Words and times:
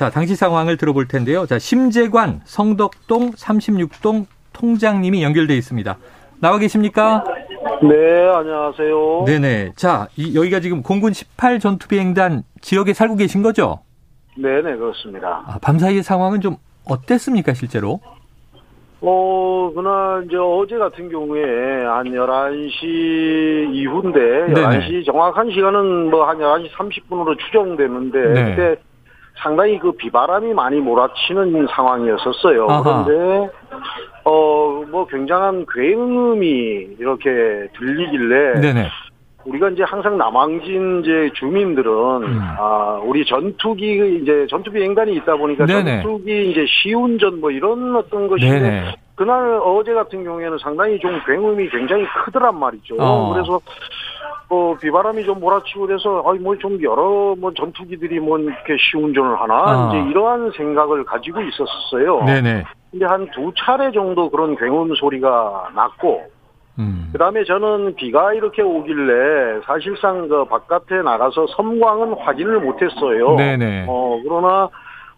자, 0.00 0.08
당시 0.08 0.34
상황을 0.34 0.78
들어볼 0.78 1.08
텐데요. 1.08 1.44
자, 1.44 1.58
심재관 1.58 2.40
성덕동 2.44 3.32
36동 3.32 4.24
통장님이 4.54 5.22
연결돼 5.22 5.54
있습니다. 5.58 5.98
나와 6.40 6.56
계십니까? 6.56 7.22
네, 7.82 8.26
안녕하세요. 8.34 9.24
네네. 9.26 9.72
자, 9.76 10.08
이, 10.16 10.34
여기가 10.34 10.60
지금 10.60 10.82
공군 10.82 11.12
18 11.12 11.60
전투비행단 11.60 12.44
지역에 12.62 12.94
살고 12.94 13.16
계신 13.16 13.42
거죠? 13.42 13.80
네네, 14.38 14.76
그렇습니다. 14.76 15.42
아, 15.46 15.58
밤사이의 15.60 16.02
상황은 16.02 16.40
좀 16.40 16.56
어땠습니까, 16.88 17.52
실제로? 17.52 18.00
어, 19.02 19.70
그날 19.74 20.24
이제 20.24 20.36
어제 20.38 20.78
같은 20.78 21.10
경우에 21.10 21.84
한 21.84 22.06
11시 22.06 23.74
이후인데, 23.74 24.54
네네. 24.54 24.78
11시 24.78 25.04
정확한 25.04 25.50
시간은 25.50 26.08
뭐 26.08 26.24
한 26.26 26.38
11시 26.38 26.70
30분으로 26.70 27.38
추정되는데, 27.38 28.18
네. 28.32 28.44
그때 28.56 28.82
상당히 29.36 29.78
그 29.78 29.92
비바람이 29.92 30.52
많이 30.54 30.80
몰아치는 30.80 31.66
상황이었었어요. 31.74 32.66
아하. 32.68 33.04
그런데, 33.04 33.52
어, 34.24 34.84
뭐 34.90 35.06
굉장한 35.06 35.66
굉음이 35.72 36.96
이렇게 36.98 37.68
들리길래, 37.78 38.60
네네. 38.60 38.88
우리가 39.44 39.70
이제 39.70 39.82
항상 39.82 40.18
남항진 40.18 41.00
이제 41.00 41.30
주민들은 41.34 41.90
음. 41.90 42.40
아 42.58 43.00
우리 43.02 43.24
전투기 43.24 44.20
이제 44.22 44.46
전투 44.50 44.70
비행단이 44.70 45.14
있다 45.14 45.36
보니까 45.36 45.66
네네. 45.66 46.02
전투기 46.02 46.50
이제 46.50 46.66
시운전 46.68 47.40
뭐 47.40 47.50
이런 47.50 47.96
어떤 47.96 48.28
것인데 48.28 48.60
네네. 48.60 48.96
그날 49.14 49.60
어제 49.62 49.92
같은 49.92 50.24
경우에는 50.24 50.58
상당히 50.58 50.98
좀 50.98 51.20
굉음이 51.26 51.68
굉장히 51.70 52.04
크더란 52.24 52.58
말이죠. 52.58 52.96
어. 52.98 53.32
그래서 53.32 53.60
어 54.50 54.74
비바람이 54.80 55.24
좀 55.24 55.38
몰아치고 55.40 55.86
그래서 55.86 56.22
아이 56.26 56.38
뭐 56.38 56.56
좀 56.56 56.82
여러 56.82 57.34
뭐 57.38 57.52
전투기들이 57.54 58.18
뭐 58.20 58.38
이렇게 58.38 58.76
시운전을 58.78 59.40
하나 59.40 59.54
아. 59.54 59.88
이제 59.88 60.10
이러한 60.10 60.50
생각을 60.56 61.04
가지고 61.04 61.40
있었어요. 61.40 62.24
네네. 62.24 62.64
근데 62.90 63.06
한 63.06 63.30
두 63.30 63.52
차례 63.56 63.92
정도 63.92 64.28
그런 64.28 64.56
굉음 64.56 64.92
소리가 64.96 65.68
났고 65.76 66.22
음. 66.80 67.08
그다음에 67.12 67.44
저는 67.44 67.94
비가 67.94 68.34
이렇게 68.34 68.62
오길래 68.62 69.60
사실상 69.64 70.26
그 70.28 70.44
바깥에 70.46 71.02
나가서 71.02 71.46
섬광은 71.56 72.14
확인을 72.14 72.60
못했어요. 72.60 73.36
네네. 73.36 73.86
어 73.88 74.20
그러나 74.24 74.68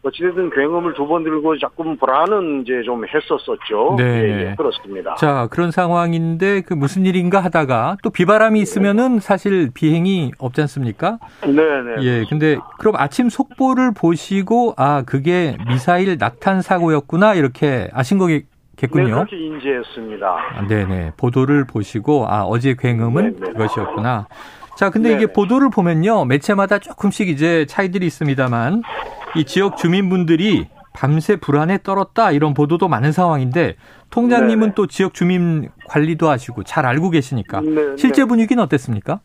어찌됐든 0.05 0.51
굉음을 0.51 0.95
두 0.95 1.07
번 1.07 1.23
들고 1.25 1.59
조금 1.59 1.97
불안은 1.97 2.63
이제 2.63 2.83
좀 2.85 3.05
했었었죠. 3.07 3.97
네. 3.99 4.05
예, 4.05 4.51
예, 4.51 4.55
그렇습니다. 4.57 5.15
자, 5.17 5.47
그런 5.51 5.71
상황인데 5.71 6.63
그 6.63 6.75
무슨 6.75 7.05
일인가 7.07 7.41
하다가 7.41 7.99
또 8.03 8.11
비바람이 8.11 8.61
있으면은 8.61 9.21
사실 9.21 9.71
비행이 9.73 10.33
없지 10.39 10.61
않습니까? 10.63 11.19
네 11.45 11.53
네. 11.53 12.03
예, 12.03 12.25
근데 12.29 12.57
그럼 12.79 12.97
아침 12.97 13.29
속보를 13.29 13.93
보시고 13.95 14.75
아, 14.77 15.03
그게 15.07 15.57
미사일 15.69 16.17
낙탄 16.19 16.63
사고였구나 16.63 17.35
이렇게 17.35 17.89
아신 17.93 18.19
네, 18.19 18.43
거겠군요. 18.77 19.15
그렇게 19.27 19.37
인지했습니다. 19.37 20.27
아, 20.27 20.67
네네. 20.67 21.13
보도를 21.17 21.65
보시고 21.67 22.27
아, 22.29 22.43
어제 22.45 22.75
굉음은 22.79 23.39
네네. 23.39 23.53
그것이었구나. 23.53 24.27
자, 24.77 24.89
근데 24.91 25.11
이게 25.11 25.19
네네. 25.27 25.33
보도를 25.35 25.69
보면요. 25.71 26.25
매체마다 26.25 26.79
조금씩 26.79 27.29
이제 27.29 27.67
차이들이 27.67 28.07
있습니다만 28.07 28.83
이 29.37 29.45
지역 29.45 29.77
주민분들이 29.77 30.67
밤새 30.95 31.37
불안에 31.37 31.79
떨었다 31.83 32.33
이런 32.33 32.53
보도도 32.55 32.89
많은 32.89 33.13
상황인데 33.13 33.77
통장님은 34.11 34.61
네네. 34.61 34.73
또 34.75 34.87
지역 34.87 35.15
주민 35.15 35.71
관리도 35.89 36.29
하시고 36.29 36.65
잘 36.65 36.85
알고 36.85 37.11
계시니까 37.11 37.61
네, 37.63 37.97
실제 37.97 38.23
네. 38.23 38.29
분위기는 38.29 38.63
어땠습니까? 38.63 39.21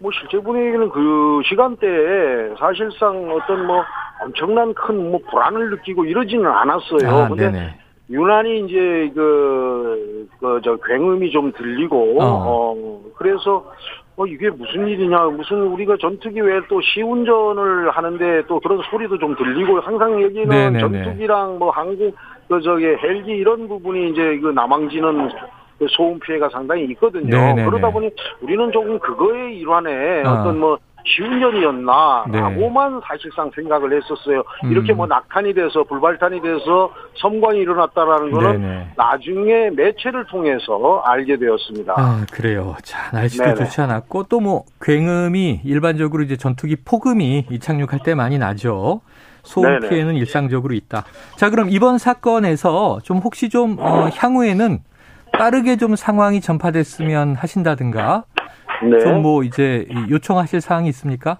뭐 0.00 0.10
실제 0.12 0.38
분위기는 0.42 0.88
그 0.90 1.42
시간대에 1.46 2.54
사실상 2.58 3.30
어떤 3.30 3.66
뭐 3.66 3.82
엄청난 4.22 4.72
큰 4.74 5.10
뭐 5.10 5.20
불안을 5.30 5.70
느끼고 5.70 6.06
이러지는 6.06 6.46
않았어요. 6.46 7.08
아, 7.08 7.28
근데 7.28 7.50
네네. 7.50 7.78
유난히 8.08 8.60
이제 8.64 9.12
그, 9.14 10.28
그, 10.38 10.60
저, 10.64 10.76
굉음이 10.76 11.30
좀 11.32 11.52
들리고, 11.52 12.20
어. 12.20 12.24
어, 12.24 13.00
그래서, 13.16 13.68
어, 14.16 14.24
이게 14.26 14.48
무슨 14.48 14.88
일이냐, 14.88 15.24
무슨 15.26 15.58
우리가 15.58 15.96
전투기 16.00 16.40
외에 16.40 16.60
또 16.68 16.80
시운전을 16.80 17.90
하는데 17.90 18.42
또 18.48 18.58
그런 18.60 18.80
소리도 18.90 19.18
좀 19.18 19.36
들리고, 19.36 19.80
항상 19.80 20.22
여기는 20.22 20.48
네네네. 20.48 20.78
전투기랑 20.78 21.58
뭐 21.58 21.70
항공, 21.70 22.12
그, 22.48 22.60
저기, 22.62 22.86
헬기 22.86 23.32
이런 23.32 23.68
부분이 23.68 24.10
이제 24.10 24.38
그 24.38 24.48
남항지는 24.48 25.28
그 25.78 25.86
소음 25.90 26.18
피해가 26.20 26.48
상당히 26.48 26.84
있거든요. 26.92 27.28
네네네. 27.28 27.64
그러다 27.66 27.90
보니 27.90 28.08
우리는 28.40 28.72
조금 28.72 28.98
그거의 28.98 29.58
일환에 29.58 30.22
아. 30.24 30.40
어떤 30.40 30.60
뭐, 30.60 30.78
시운전이었나 31.16 32.24
네. 32.30 32.40
라고만 32.40 33.00
사실상 33.04 33.50
생각을 33.54 33.96
했었어요. 33.96 34.42
이렇게 34.70 34.92
음. 34.92 34.98
뭐 34.98 35.06
낙탄이 35.06 35.54
돼서 35.54 35.84
불발탄이 35.84 36.40
돼서 36.42 36.92
섬광이 37.20 37.58
일어났다라는 37.58 38.30
거는 38.30 38.60
네네. 38.60 38.88
나중에 38.96 39.70
매체를 39.70 40.26
통해서 40.26 41.02
알게 41.04 41.38
되었습니다. 41.38 41.94
아, 41.96 42.26
그래요. 42.32 42.76
자, 42.82 43.10
날씨도 43.12 43.44
네네. 43.44 43.54
좋지 43.56 43.80
않았고 43.80 44.24
또 44.24 44.36
뭐 44.46 44.64
굉음이 44.82 45.62
일반적으로 45.64 46.22
이제 46.22 46.36
전투기 46.36 46.76
폭음이 46.76 47.46
이착륙할 47.50 48.00
때 48.04 48.14
많이 48.14 48.38
나죠. 48.38 49.00
소음 49.42 49.80
네네. 49.80 49.88
피해는 49.88 50.14
일상적으로 50.14 50.74
있다. 50.74 51.04
자, 51.36 51.50
그럼 51.50 51.68
이번 51.70 51.98
사건에서 51.98 52.98
좀 53.02 53.18
혹시 53.18 53.48
좀 53.48 53.76
어, 53.80 54.08
향후에는 54.14 54.80
빠르게 55.32 55.76
좀 55.76 55.96
상황이 55.96 56.40
전파됐으면 56.40 57.34
하신다든가 57.34 58.24
네. 58.84 58.98
좀뭐 59.00 59.42
이제 59.42 59.86
요청하실 60.10 60.60
사항이 60.60 60.88
있습니까? 60.88 61.36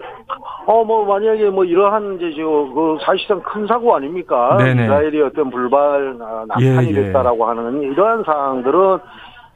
어, 0.67 0.83
뭐, 0.83 1.05
만약에 1.05 1.49
뭐 1.49 1.63
이러한 1.63 2.17
이제 2.17 2.35
저, 2.35 2.43
그 2.43 2.97
사실상 3.01 3.41
큰 3.41 3.65
사고 3.67 3.95
아닙니까? 3.95 4.57
네네. 4.57 4.83
이스라엘이 4.83 5.21
어떤 5.21 5.49
불발, 5.49 6.17
아, 6.21 6.43
낙탄이 6.45 6.87
예, 6.87 6.91
예. 6.91 7.03
됐다라고 7.03 7.45
하는 7.45 7.81
이러한 7.83 8.23
사항들은 8.25 8.99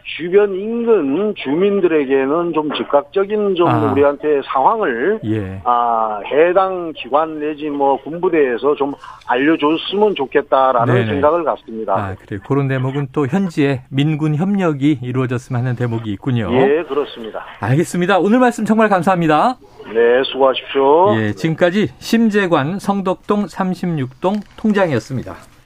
주변 0.04 0.56
인근 0.56 1.34
주민들에게는 1.36 2.54
좀 2.54 2.74
즉각적인 2.74 3.56
좀 3.56 3.68
아. 3.68 3.92
우리한테 3.92 4.42
상황을 4.46 5.20
예. 5.26 5.62
아, 5.64 6.20
해당 6.26 6.94
기관 6.96 7.40
내지 7.40 7.70
뭐 7.70 8.02
군부대에서 8.04 8.76
좀 8.76 8.94
알려줬으면 9.28 10.16
좋겠다라는 10.16 10.94
네네. 10.94 11.08
생각을 11.08 11.44
갖습니다. 11.44 11.94
아, 11.94 12.16
그래. 12.16 12.40
그런 12.48 12.68
대목은 12.68 13.10
또 13.12 13.28
현지에 13.28 13.84
민군 13.90 14.36
협력이 14.36 15.00
이루어졌으면 15.02 15.62
하는 15.62 15.76
대목이 15.76 16.12
있군요. 16.12 16.50
예, 16.54 16.84
그렇습니다. 16.84 17.46
알겠습니다. 17.60 18.20
오늘 18.20 18.40
말씀 18.40 18.66
정말 18.66 18.90
감사합니다. 18.90 19.58
네, 19.94 20.24
수고하십시오. 20.26 21.16
예, 21.18 21.34
지금까지 21.34 21.90
심재관 22.00 22.80
성덕동 22.80 23.46
36동 23.46 24.42
통장이었습니다. 24.58 25.51